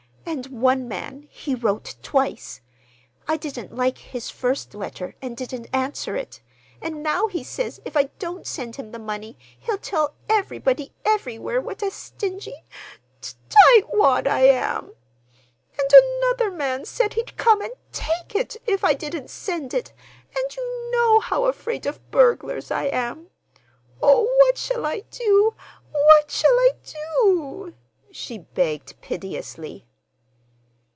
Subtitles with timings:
[0.23, 2.61] And one man—he wrote twice.
[3.27, 6.39] I didn't like his first letter and didn't answer it;
[6.81, 11.59] and now he says if I don't send him the money he'll tell everybody everywhere
[11.59, 12.63] what a stingy
[13.19, 14.93] t tight wad I am.
[15.77, 15.91] And
[16.23, 19.91] another man said he'd come and take it if I didn't send it;
[20.33, 23.31] and you know how afraid of burglars I am!
[24.01, 25.55] Oh what shall I do,
[25.91, 27.73] what shall I do?"
[28.11, 29.87] she begged piteously.